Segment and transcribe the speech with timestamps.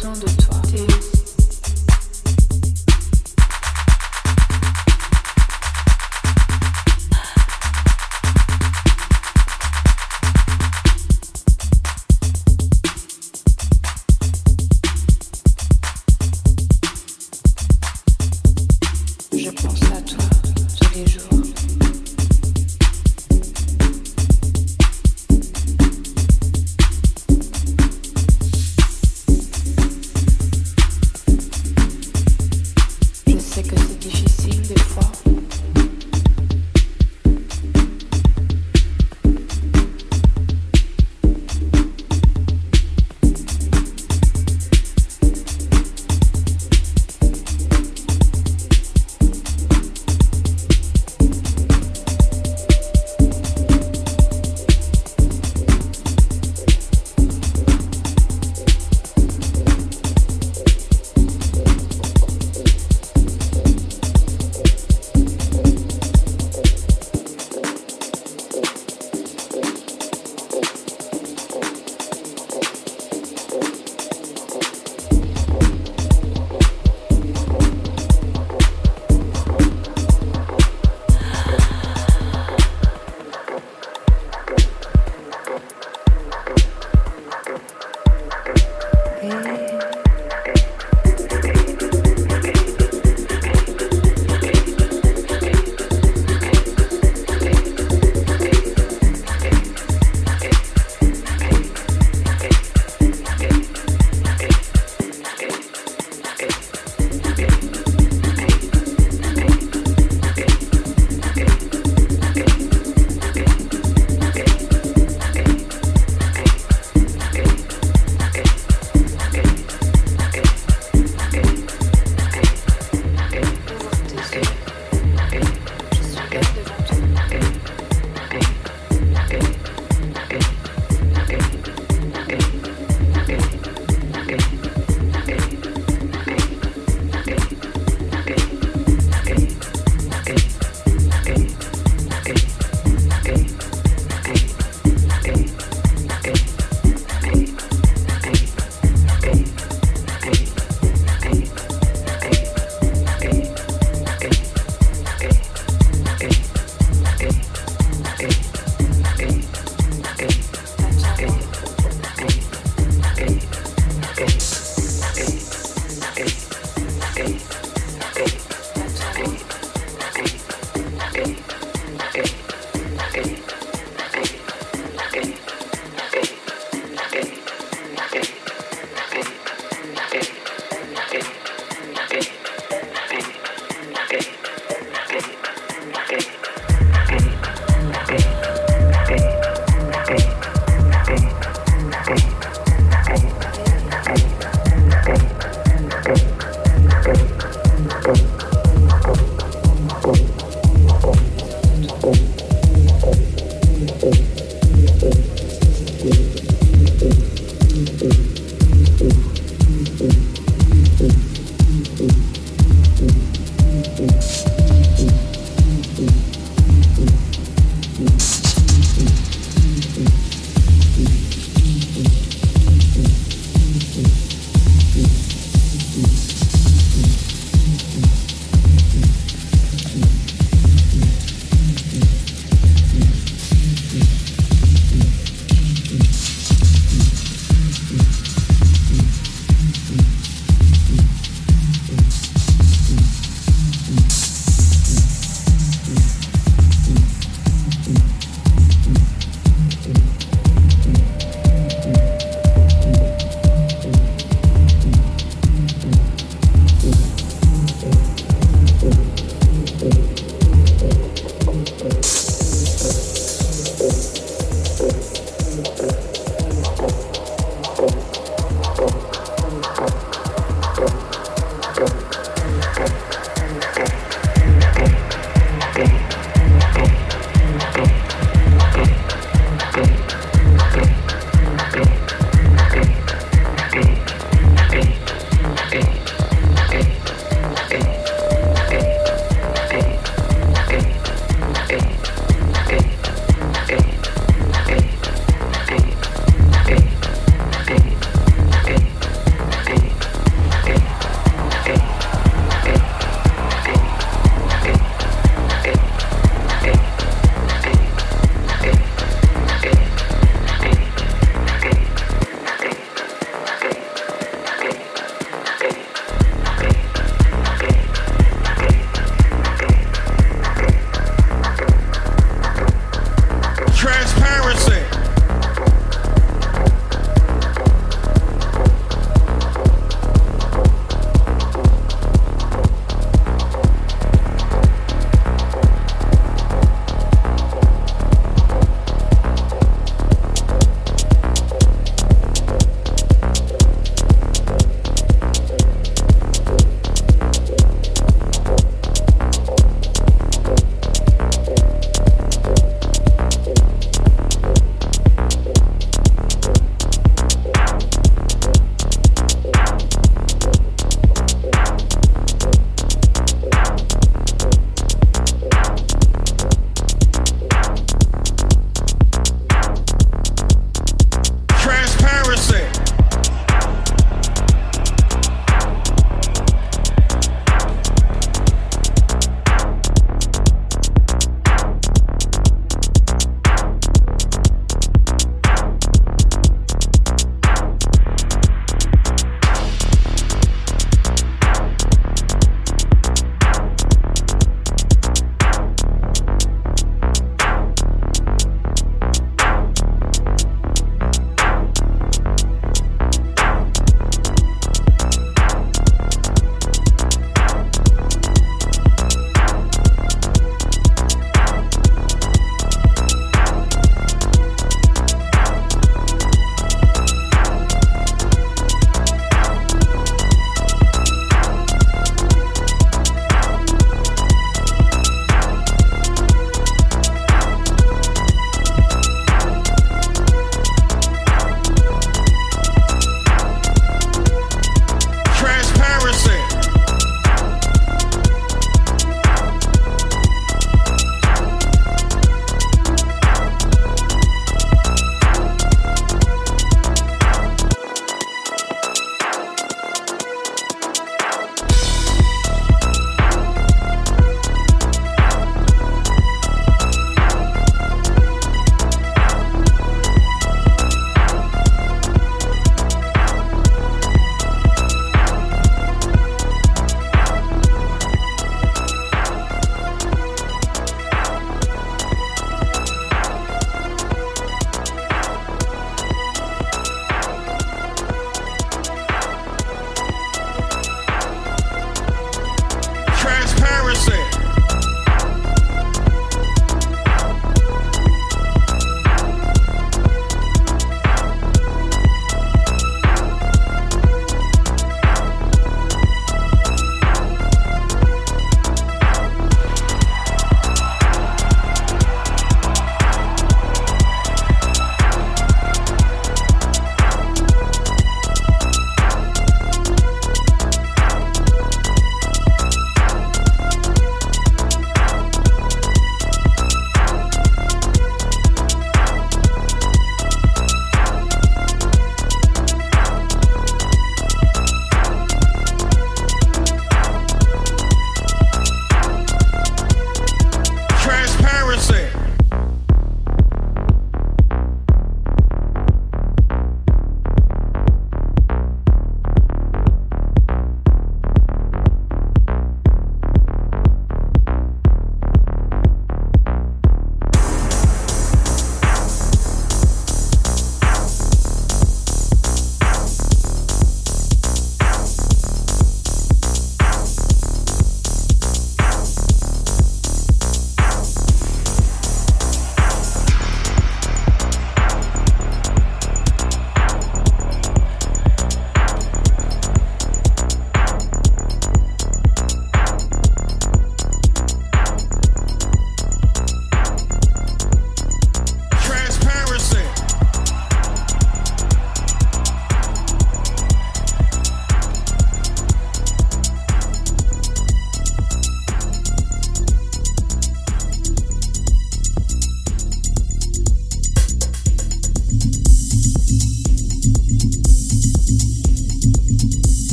[0.00, 0.59] besoin de toi.